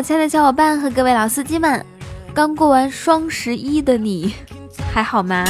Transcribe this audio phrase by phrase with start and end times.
[0.00, 1.84] 亲爱的小伙伴和各位老司机们，
[2.32, 4.32] 刚过完双十一的你
[4.92, 5.44] 还好吗？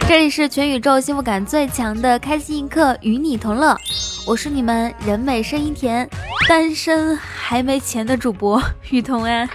[0.00, 3.76] 这里是全宇宙幸福感最强的开心一刻，与你同乐。
[4.26, 6.08] 我是你们人美声音甜、
[6.48, 9.48] 单身还没钱的主播雨桐啊。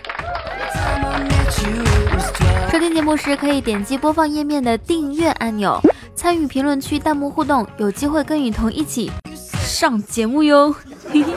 [2.72, 5.80] 收听节目时可以点击播放页面的订阅按钮，
[6.16, 10.74] 参与评论区弹幕互动，有机会跟雨桐一起上节目哟。
[11.12, 11.34] 嘿嘿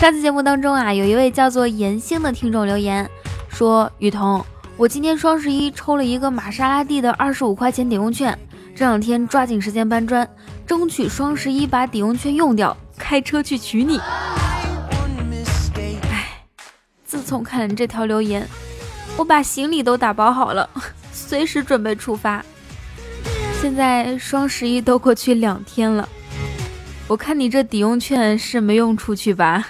[0.00, 3.10] 上次节目当中啊，有一位叫做严星的听众留言
[3.48, 8.38] 说：“雨桐，我今天双十一抽了一个玛莎拉蒂的二十五块钱抵用券，
[8.76, 10.26] 这两天抓紧时间搬砖，
[10.64, 13.98] 争取双十一把抵用券用掉，开车去娶你。”
[16.12, 16.44] 哎，
[17.04, 18.48] 自从看了这条留言，
[19.16, 20.70] 我把行李都打包好了，
[21.12, 22.44] 随时准备出发。
[23.60, 26.08] 现在双十一都过去两天了，
[27.08, 29.66] 我看你这抵用券是没用出去吧？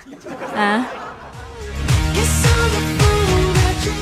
[0.59, 0.85] 啊！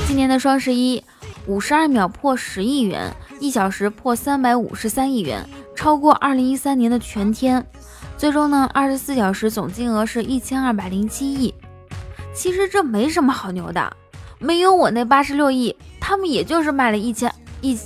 [0.07, 1.03] 今年的双十一，
[1.45, 7.63] 五十二秒破十亿元，一小时破三百五十三亿元，超过二零一三年的全天。
[8.17, 11.53] 最终呢，二十四小时总金额是一千二百零七亿。
[12.33, 13.95] 其实这没什么好牛的，
[14.39, 17.77] 没有我那八十六亿，他们也就是卖了一千一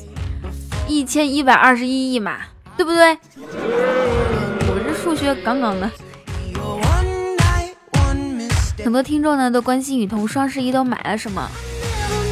[0.87, 2.37] 一千一百二十一亿嘛，
[2.77, 3.17] 对不对？
[3.45, 5.91] 我这数学杠杠的。
[8.83, 11.47] 很多听众呢都关心雨桐双十一都买了什么。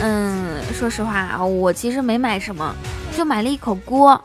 [0.02, 2.74] 嗯，说实话啊，我其实没买什么，
[3.16, 4.20] 就买了一口锅，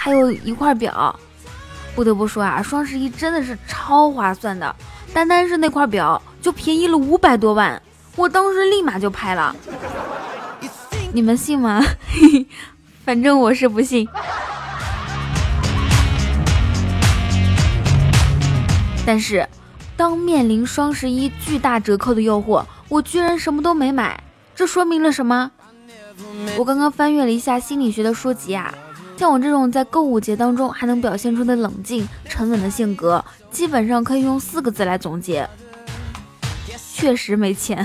[0.00, 1.18] 还有一块表。
[1.94, 4.74] 不得不说啊，双十一真的是超划算的，
[5.12, 7.80] 单单是那块表就便宜了五百多万，
[8.16, 9.54] 我当时立马就拍了。
[11.12, 11.84] 你们信吗？
[13.04, 14.06] 反正我是不信。
[19.06, 19.48] 但是。
[19.98, 24.22] 当面临双十一巨大折扣的诱惑，我居然什么都没买，
[24.54, 25.50] 这说明了什么？
[26.56, 28.72] 我刚刚翻阅了一下心理学的书籍啊，
[29.16, 35.48] 像我这种在购物节当中还能表现出的冷静沉稳的性格，基本上可以用四个字来总结：
[36.94, 37.84] 确实没钱。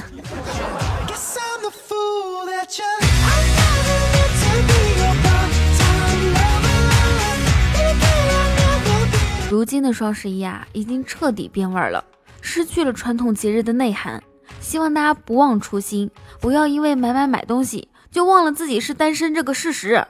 [9.54, 12.04] 如今的双十一啊，已经彻底变味了，
[12.42, 14.20] 失去了传统节日的内涵。
[14.60, 16.10] 希望大家不忘初心，
[16.40, 20.04] 不要因为买买买东西就忘了自己是单身这个事实。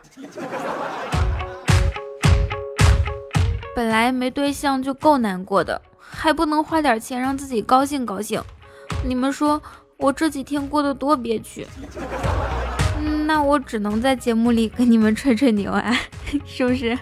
[3.76, 8.42] 本来没对象就够难过的，还不能花点钱让自己高兴高兴。
[9.04, 9.62] 你们说
[9.98, 11.68] 我这几天过得多憋屈？
[13.26, 15.94] 那我只能在节目里跟你们吹吹牛啊，
[16.48, 16.98] 是不是？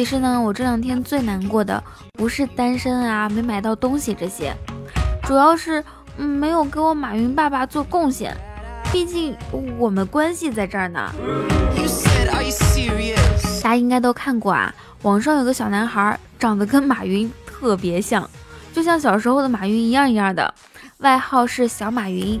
[0.00, 4.56] 其实呢，我这两天最难过的不是单身啊，没买到东西这些，
[5.24, 5.84] 主要是
[6.16, 8.34] 嗯没有给我马云爸爸做贡献，
[8.90, 9.36] 毕竟
[9.76, 11.12] 我们关系在这儿呢。
[13.62, 18.26] 大家应该都看过啊，网上有个小男孩长得跟马云特别像，
[18.72, 20.54] 就像小时候的马云一样一样的，
[21.00, 22.40] 外号是小马云。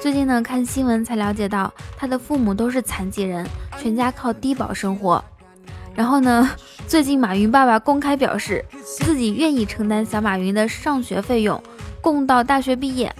[0.00, 3.44] 最近呢，看新闻才了解到他的父母都是残疾人，
[3.80, 5.24] 全家靠低保生活。
[5.98, 6.48] 然后呢？
[6.86, 11.60] 最近马云爸爸公开表示，自己愿意承担小马云的上学费用，
[12.00, 13.12] 供到大学毕业。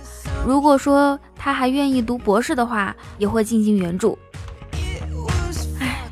[0.47, 4.17] 如果说他还愿意读博士的话，也会进行援助。
[5.81, 6.05] 唉，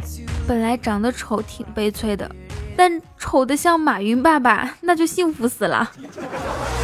[0.48, 2.28] 本来长得丑挺悲催的，
[2.76, 5.88] 但丑的像马云爸爸，那就幸福死了。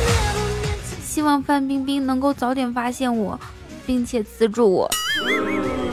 [1.04, 3.38] 希望范冰冰能够早点发现我，
[3.84, 4.88] 并且资助我。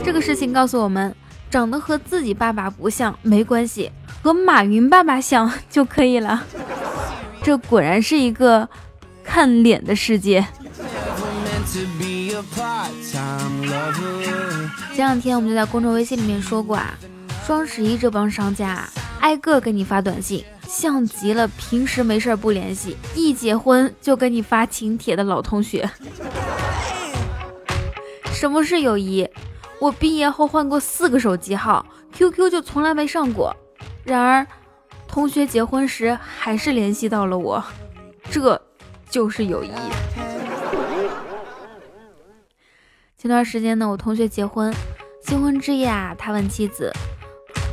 [0.04, 1.12] 这个事情告诉我们。
[1.50, 3.90] 长得和自己爸爸不像没关系，
[4.22, 6.44] 和马云爸爸像就可以了。
[7.42, 8.68] 这果然是一个
[9.24, 10.46] 看脸的世界。
[14.94, 16.94] 前两天我们就在公众微信里面说过啊，
[17.46, 18.88] 双十一这帮商家
[19.20, 25.90] 挨个给你发短信，像极了平时没事不联系，一结婚就给你发请帖的老同学。
[28.32, 29.28] 什么是友谊？
[29.80, 33.56] 我毕业后换过四个手机号，QQ 就从来没上过。
[34.04, 34.46] 然而，
[35.08, 37.64] 同学结婚时还是联系到了我，
[38.30, 38.60] 这
[39.08, 39.70] 就是友谊。
[43.16, 44.74] 前段时间呢，我同学结婚，
[45.22, 46.92] 新婚之夜啊，他问妻子：“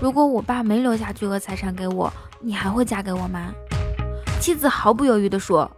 [0.02, 3.52] 如果我爸没留下巨额财产给我，你还会嫁给我吗？”
[4.40, 5.70] 妻子毫不犹豫地说：“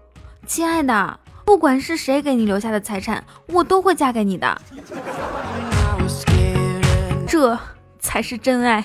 [0.46, 4.62] 亲爱的，不管是谁给你留下的财产，我都会嫁给你的。”
[7.40, 7.58] 这
[8.02, 8.84] 才是真爱。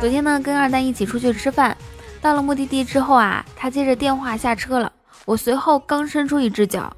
[0.00, 1.76] 昨天呢，跟二蛋一起出去吃饭，
[2.20, 4.92] 到了目的地之后啊，他接着电话下车了。
[5.24, 6.96] 我随后刚伸出一只脚，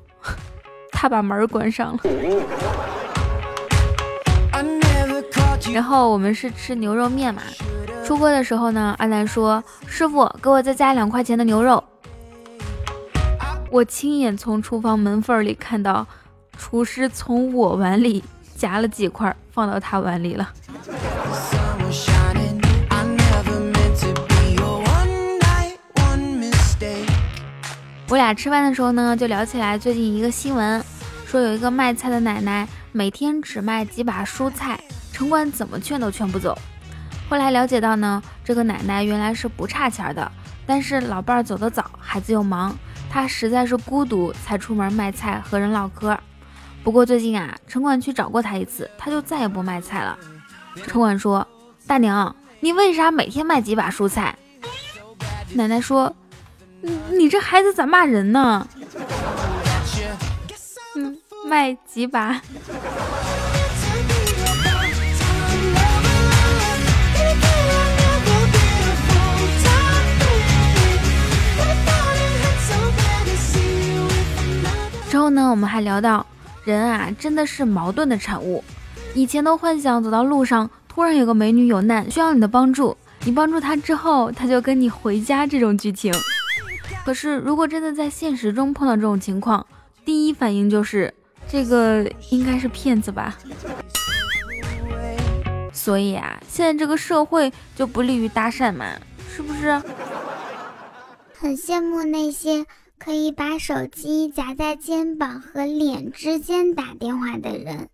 [0.90, 2.00] 他把门关上了。
[5.72, 7.40] 然后我们是吃牛肉面嘛，
[8.04, 11.82] 出锅的时候呢，二蛋说：“师傅，给我再加两块钱的牛肉。”
[13.72, 16.06] 我亲眼从厨房门缝里看到，
[16.58, 18.22] 厨师从我碗里
[18.54, 20.52] 夹了几块放到他碗里了。
[28.10, 30.84] 我俩吃饭的时候呢，就聊起来最近一个新闻，
[31.24, 34.78] 说有一个卖菜的奶奶每天只卖几把蔬菜，
[35.14, 36.54] 城管怎么劝都劝不走。
[37.26, 40.30] 后来了解到呢，这个奶奶原来是不差钱的，
[40.66, 42.76] 但是老伴儿走得早，孩子又忙，
[43.12, 46.18] 他实在是孤独，才出门卖菜和人唠嗑。
[46.82, 50.18] 不过最近啊，城管去找过他一次，他就再也不卖菜了。
[50.86, 51.46] 城管说
[51.86, 54.34] ：“大娘，你为啥每天卖几把蔬菜？”
[55.52, 56.10] 奶奶说。
[57.12, 58.66] 你这孩子咋骂人呢？
[60.96, 61.16] 嗯，
[61.46, 62.40] 卖几把。
[75.52, 76.26] 我们还聊到，
[76.64, 78.64] 人啊，真的是矛盾的产物。
[79.14, 86.10] 以前都幻想走到路上，突然有个美女有难需要你的帮助，你帮助她之后，她就跟你回家这种剧情。
[87.04, 89.66] 可是，如果真的在现实中碰到这种情况，
[90.06, 91.12] 第一反应就是
[91.46, 93.36] 这个应该是骗子吧。
[95.70, 98.86] 所以啊，现在这个社会就不利于搭讪嘛，
[99.30, 99.82] 是不是？
[101.38, 102.64] 很羡慕那些
[103.04, 107.88] 可以把手机夹在肩膀和脸之间打电话的人，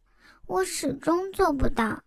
[0.47, 2.03] 我始终做不到。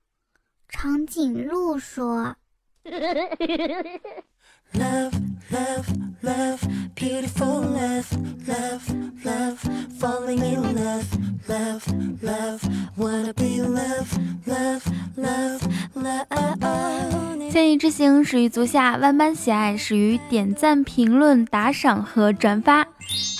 [0.69, 2.35] 长颈鹿说。
[4.73, 5.13] Love,
[5.51, 5.87] love,
[6.21, 6.59] love,
[6.95, 8.07] beautiful love,
[8.47, 8.81] love,
[9.23, 9.59] love,
[9.99, 11.05] falling in love,
[11.47, 11.83] love,
[12.21, 12.61] love,
[12.95, 14.83] wanna be love, love,
[15.17, 15.61] love,
[15.95, 17.51] love.
[17.51, 22.87] 千里之行，始于足下；万般喜爱，始于点赞、评论、打赏和转发。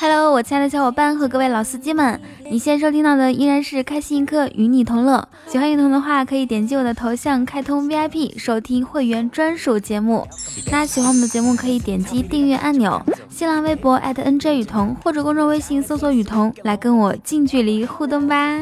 [0.02, 2.20] Hello，我亲爱的小伙伴和各位老司机们，
[2.50, 5.30] 你现在收听到的依然是开心一刻，与你同乐。
[5.46, 10.28] 喜欢雨桐的话，可以点击我的头像开通 VIP，收听会员专属节目。
[10.72, 13.00] 那喜欢我们的节目，可以点击订阅按钮。
[13.30, 18.60] 新浪微博 @NJ 雨桐或者公众微信搜索雨桐，来跟我近距离互动吧。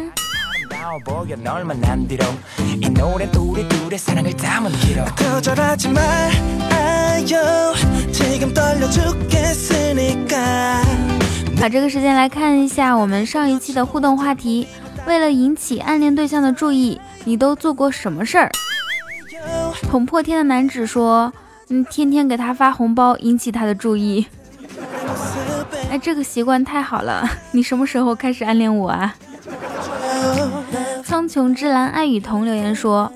[11.59, 14.65] 把这个时间来看一下我们上一期的互动话题。
[15.05, 18.49] 为了引起暗恋对象的注意，你都做过什么事儿？
[19.81, 21.33] 捅破天的男子说
[21.67, 24.25] ：“嗯，天天给他发红包，引起他的注意。”
[25.91, 27.29] 哎，这个习惯太好了。
[27.51, 29.13] 你什么时候开始暗恋我啊？
[31.03, 33.11] 苍穹之蓝爱雨桐留言说：“，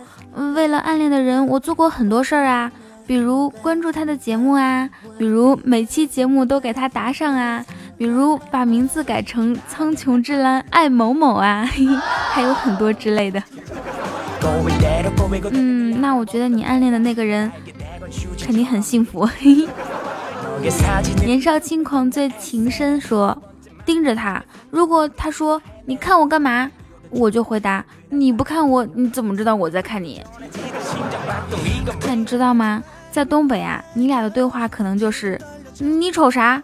[0.53, 2.69] 为了暗恋的人，我做过很多事儿啊，
[3.07, 7.63] 比如关注他的节目啊，比如每期节目都给他打赏啊。”
[7.97, 11.67] 比如把名字改成苍穹之蓝爱某某啊，
[12.31, 13.41] 还有很多之类的。
[15.51, 17.51] 嗯，那我觉得你暗恋的那个人
[18.41, 19.27] 肯定很幸福。
[21.25, 23.41] 年少轻狂最情深说，
[23.85, 26.69] 盯着他，如果他说你看我干嘛，
[27.09, 30.21] 我就回答你不看我，你怎么知道我在看你？
[32.07, 32.83] 那你知道吗？
[33.12, 35.39] 在东北啊，你俩的对话可能就是
[35.79, 36.62] 你瞅啥？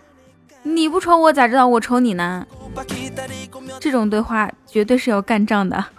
[0.76, 2.46] 你不瞅我咋知道我瞅你呢？
[3.80, 5.84] 这种对话绝对是要干仗的。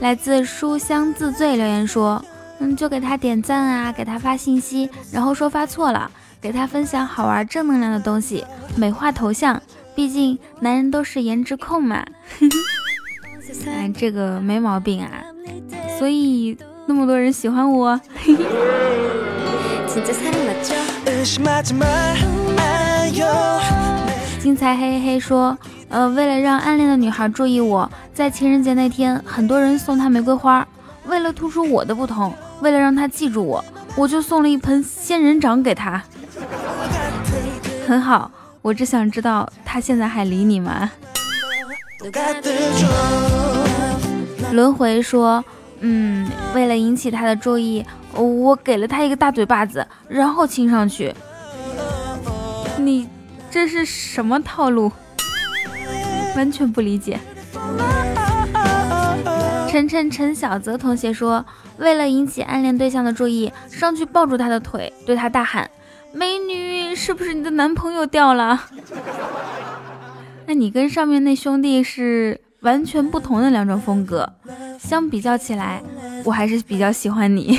[0.00, 2.22] 来自书香自醉留言说，
[2.58, 8.44] 嗯，就给他点赞啊，给他发信息，然后说发错了，给他分享好玩正能量的东西，
[8.76, 9.60] 美化头像，
[9.94, 12.04] 毕竟男人都是颜值控嘛。
[13.66, 15.24] 哎，这个没毛病啊，
[15.98, 17.98] 所以那么多人喜欢我。
[24.42, 25.56] 精彩嘿嘿嘿说，
[25.88, 30.66] 呃，为了让暗恋的女孩注意我，在情人节那天，很多人送她玫瑰花。
[31.06, 33.64] 为了突出我的不同，为了让她记住我，
[33.96, 36.02] 我就送了一盆仙人掌给她。
[37.86, 40.90] 很好，我只想知道她现在还理你吗？
[44.52, 45.42] 轮回说，
[45.80, 47.82] 嗯，为了引起她的注意。
[48.22, 51.14] 我给了他一个大嘴巴子，然后亲上去。
[52.78, 53.08] 你
[53.50, 54.90] 这是什么套路？
[56.36, 57.18] 完全不理解。
[59.68, 61.44] 陈晨陈小泽同学说，
[61.78, 65.70] 为了引起暗恋对象的注意，上去抱住他的腿，对他大喊
[66.12, 68.64] ：“美女，是不是你的男朋友掉了？”
[70.46, 74.32] 那你跟上面那兄弟是完全不同的两种风格，
[74.78, 75.82] 相比较起来，
[76.24, 77.58] 我还是比较喜欢你。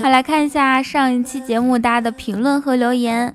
[0.00, 3.34] 好，来看一下上一期节目大家的评论和留言。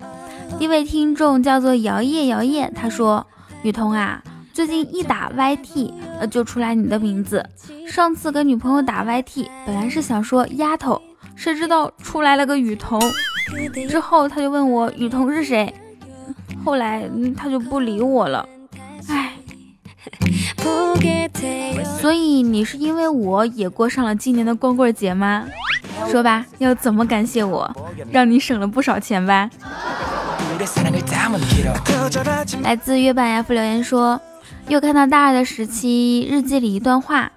[0.59, 3.25] 一位听众叫做摇曳摇曳，他说
[3.63, 7.43] ：“雨桐啊，最近一打 YT，呃，就出来你的名字。
[7.87, 11.01] 上次跟女朋友打 YT，本来是想说丫头，
[11.35, 13.01] 谁知道出来了个雨桐。
[13.89, 15.73] 之后他就问我雨桐是谁，
[16.63, 18.47] 后来他就不理我了。
[19.09, 19.33] 唉，
[21.99, 25.45] 所以你是因为我也过上了今年的光棍节吗？
[26.09, 27.73] 说吧，要怎么感谢我，
[28.11, 29.49] 让你省了不少钱吧？”
[32.61, 34.19] 来自月半 F 留言说，
[34.67, 37.31] 又看到大二的时期日记里一段话。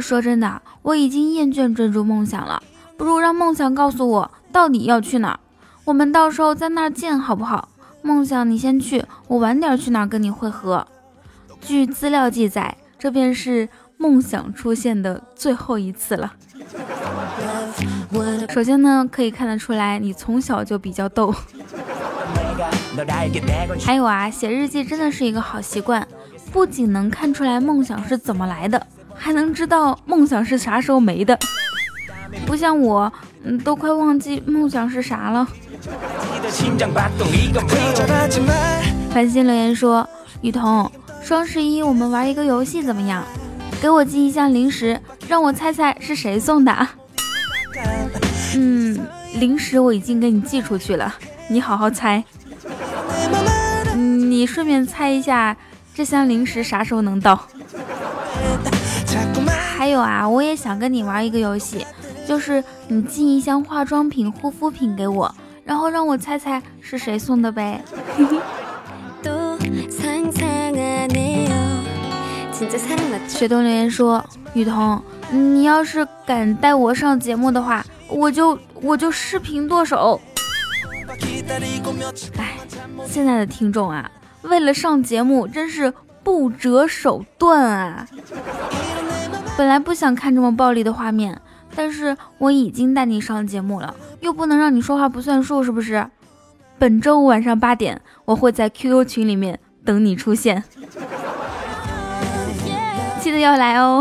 [0.00, 2.62] 说真的，我已经厌倦追逐梦想了，
[2.96, 5.40] 不如让梦想告诉我到底要去哪儿，
[5.84, 7.68] 我们到时候在那儿见好不好？
[8.02, 10.86] 梦想你先去，我晚点去哪儿跟你会合。
[11.64, 13.66] 据资料记载，这便是
[13.96, 16.32] 梦想出现的最后一次了。
[18.50, 21.34] 首先呢，可以看得出来你从小就比较逗。
[23.80, 26.06] 还有啊，写日记真的是一个好习惯，
[26.52, 31.36] 不仅能看出来梦想是怎么来的，还能知道梦想是啥时候没的。
[32.46, 35.48] 不像我，嗯，都快忘记梦想是啥了。
[39.10, 40.08] 繁星留言说
[40.42, 40.90] ：“雨桐，
[41.24, 43.24] 双十一我们玩一个游戏怎么样？
[43.80, 46.88] 给我寄一箱零食，让我猜猜是谁送的。
[48.54, 49.06] ”嗯，
[49.40, 51.14] 零食我已经给你寄出去了，
[51.48, 52.22] 你好好猜。
[53.96, 55.56] 你顺便猜一下，
[55.94, 57.48] 这箱零食啥时候能到？
[59.74, 61.86] 还有啊，我也想跟你玩一个游戏，
[62.28, 67.82] 就是你寄一箱化妆品、护肤品给我，然后让我猜猜是谁送的呗。
[73.26, 80.20] 雪冬留言说：“雨桐，你要是敢带我上节目的话，我就我就视频剁手。”
[82.38, 82.56] 哎，
[83.06, 84.08] 现在的听众啊。
[84.42, 85.92] 为了上节目，真是
[86.22, 88.06] 不择手段啊！
[89.56, 91.40] 本来不想看这么暴力的画面，
[91.74, 96.06] 但是我已经带你上节目了，又不能让你说话不算数，是不是？
[96.78, 100.62] 本周五晚上八点，我会在 QQ 群里面等你出现，
[103.44, 104.00] 要来哦。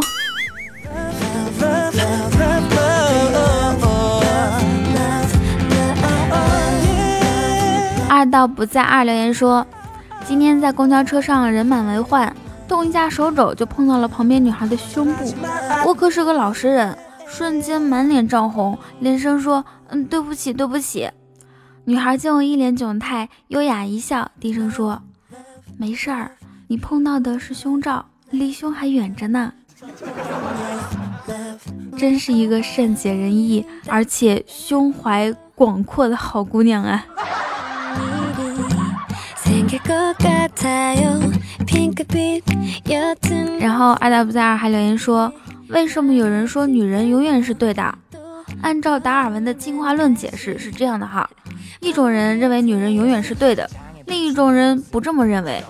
[8.09, 9.67] 二道不在二留言说。
[10.25, 12.33] 今天在公交车上人满为患，
[12.69, 15.33] 动一下手肘就碰到了旁边女孩的胸部。
[15.85, 16.97] 我可是个老实人，
[17.27, 21.11] 瞬间满脸涨红，连声说：“嗯，对不起，对不起。”
[21.83, 25.01] 女孩见我一脸窘态，优雅一笑，低声说
[25.77, 26.31] ：“没事儿，
[26.67, 29.53] 你碰到的是胸罩，离胸还远着呢。”
[31.97, 37.05] 真是一个善解人意而且胸怀广阔的好姑娘啊！
[43.59, 45.31] 然后二大不在二还留言说，
[45.69, 47.97] 为什么有人说女人永远是对的？
[48.61, 51.29] 按照达尔文的进化论解释是这样的哈，
[51.79, 53.69] 一种人认为女人永远是对的，
[54.07, 55.63] 另一种人不这么认为。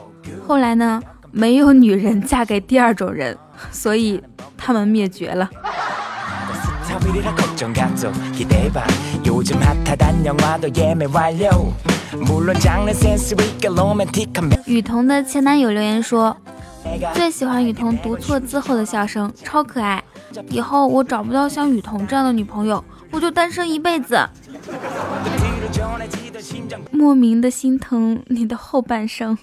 [0.48, 1.02] 后来呢，
[1.36, 3.36] 没有女人嫁给第二种人，
[3.72, 4.22] 所以
[4.56, 5.50] 他们灭绝了。
[14.68, 16.38] 雨桐的前男友留言说
[17.16, 20.04] ：“最喜欢雨桐读错字后的笑声，超可爱。
[20.50, 24.20] 以后我找不到像雨桐这样的女朋友，我就单身一辈子。”
[26.92, 29.36] 莫名的心疼你的后半生。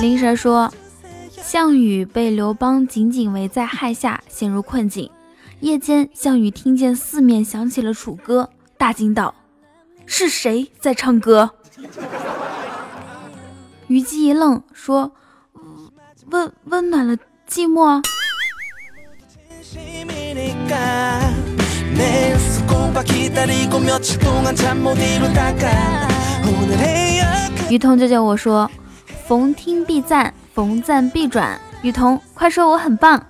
[0.00, 0.72] 林神说
[1.30, 5.10] ：“项羽被刘邦紧紧围在垓下，陷入困境。”
[5.60, 9.34] 夜间，项羽听见四面响起了楚歌，大惊道
[10.06, 11.50] ：“是谁在唱歌？”
[13.88, 15.12] 虞姬一愣，说
[16.30, 17.16] ：“温温暖了
[17.48, 18.00] 寂寞。”
[27.70, 28.70] 雨桐就叫我说
[29.26, 33.24] ：“逢听必赞，逢赞必转。”雨桐，快说我很棒。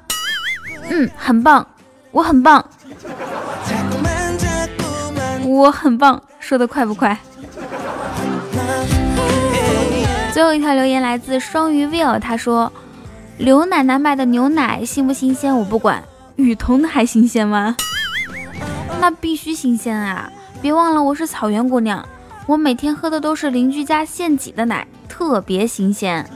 [0.88, 1.66] 嗯，很棒。
[2.10, 2.64] 我很棒，
[5.44, 7.16] 我很棒，说的快不快？
[10.32, 12.72] 最后一条留言来自双鱼 will，他说
[13.36, 16.02] ：“刘奶奶卖的牛奶新不新鲜我不管，
[16.36, 17.76] 雨桐的还新鲜吗？
[19.00, 20.30] 那必须新鲜啊！
[20.60, 22.06] 别忘了我是草原姑娘，
[22.46, 26.28] 我每天喝的都是邻居家现挤的奶，特别新鲜。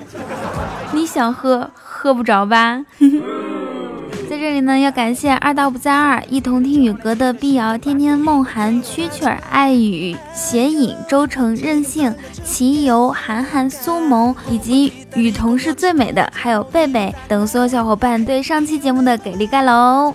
[0.92, 2.84] 你想喝，喝不着吧？”
[4.30, 20.14] 在这里呢，要感谢二道不在二、一同听雨阁的碧瑶、天天梦涵、蛐蛐儿、爱雨、斜影、周成、任性、骑游、涵涵、苏萌，以及雨桐是最美的，还有贝贝等所有小伙伴对上期节目的给力盖楼。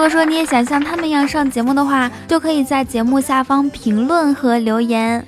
[0.00, 5.22] 如果说你也想像他们一样上节目的话，就可以在节目下方评论和留言。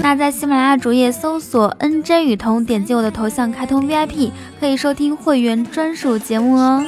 [0.00, 6.82] 那在喜马拉雅主页搜索 “nj 雨桐”，点击我的头像开通 VIP，可以收听会员专属节目哦。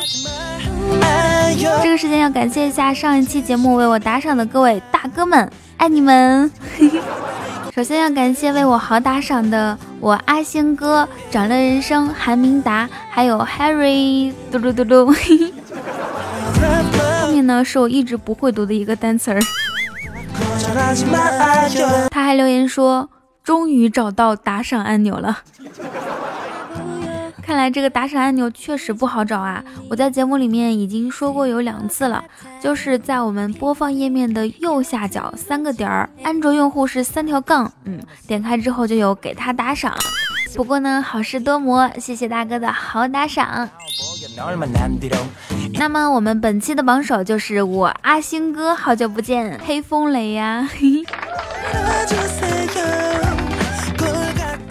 [1.82, 6.50] 这个时间要感谢一下上一期节目为我打赏的各位大哥们，爱你们！
[7.76, 15.52] 首先要感谢为我好打赏的我阿星哥、掌乐人生、韩明达，还有 Harry 嘟噜嘟噜。
[17.48, 19.40] 呢是我一直不会读的一个单词儿。
[22.10, 23.10] 他还留言说
[23.42, 25.38] ：“终于找到打赏按钮了。”
[27.42, 29.64] 看来这个打赏按钮确实不好找啊！
[29.88, 32.22] 我在节目里面已经说过有两次了，
[32.60, 39.96] 就是在我们播放页面的右下角三个点儿，安卓用户是三条杠，嗯，点开之后就有给他打赏。
[40.54, 43.66] 不过呢，好事多磨，谢谢大哥的好打赏。
[45.78, 50.68] 那么我们本期的榜首就是我阿星哥，好久不见，黑风雷呀！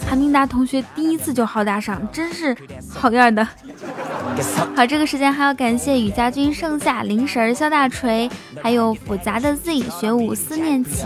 [0.06, 2.56] 韩明达同学第一次就好打赏，真是
[2.94, 3.48] 好样的。
[4.76, 8.30] 好，这个时间还要感谢雨家军、盛夏、灵神、肖大锤，
[8.62, 11.06] 还有复杂的 Z、学武、思念起、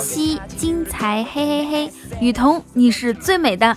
[0.00, 3.76] 七金财、嘿嘿嘿、雨桐，你是最美的。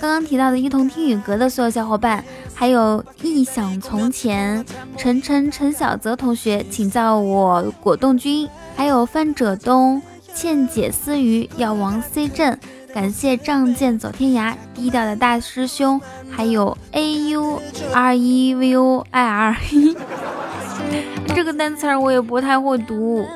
[0.00, 2.24] 刚刚提到的一同听雨阁的所有小伙伴，
[2.58, 4.64] 还有忆想从前、
[4.96, 10.00] 陈晨、陈小泽同学，请叫我果冻君，还有范者东、
[10.34, 12.58] 倩姐思鱼、药王 C 镇，
[12.94, 17.60] 感谢仗剑走天涯、低调的大师兄，还有 A U
[17.92, 19.56] R E V O I R，
[21.34, 23.26] 这个单词我也不太会读。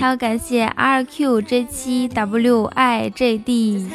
[0.00, 3.86] 还要感谢 R Q J 七 W I J D，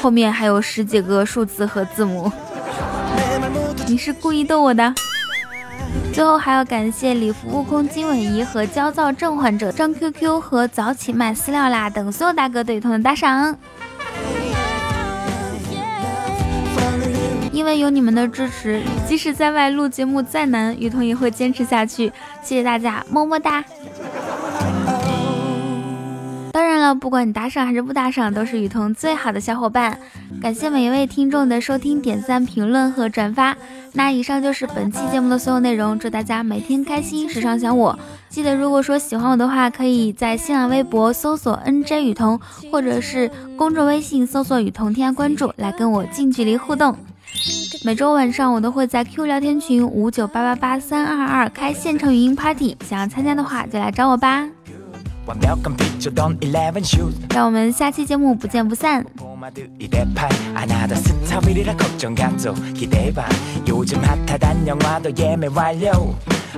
[0.00, 2.32] 后面还有十几个数字和字母，
[3.86, 4.94] 你是故意逗我的。
[6.12, 13.56] 最后还要感谢礼服悟空金尾仪和焦躁症患者张 QQ 和早起卖饲料啦等所有大哥对雨桐的打赏。
[17.52, 22.12] 因为有你们的支持，即使在外录节目再难，雨桐也会坚持下去。
[22.42, 23.62] 谢谢大家，么么哒。
[26.80, 29.98] 了，不管你打赏还是不打赏，都是雨桐最好的小伙伴。
[30.40, 33.56] 感谢每一位听众的收听、点赞、评论和转发。
[33.92, 37.98] 那以上就是本期节目的所有内容，祝大家每天开心，时常想我。
[38.28, 42.40] 记得如果说喜欢我的话，可以在新浪微博搜索 “nj 雨桐”，
[42.70, 46.96] 或者是公众微信搜索“雨桐”添加关注，来跟我近距离互动。
[47.84, 54.46] 每周晚上我都会在 Q 聊天群五九八八八三二二开现场语音 party，想要参加的话就来找我吧。
[57.29, 59.05] 让我们下期节目不见不散。
[60.53, 63.27] 하나더 스타일이라 걱정감도 기대봐
[63.67, 66.15] 요즘 핫하단 영화도 예매 완료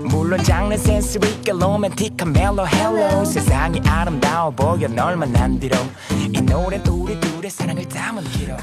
[0.09, 5.75] 물론 장르 센스 있게 로맨틱한 멜로 헬로 세상이 아름다워 보여 널 만난 뒤로
[6.11, 8.57] 이 노래 우리 둘의 사랑을 담은 기록